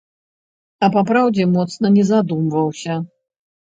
А 0.87 0.87
папраўдзе, 0.95 1.45
моцна 1.57 1.93
не 1.99 2.03
задумваўся. 2.11 2.93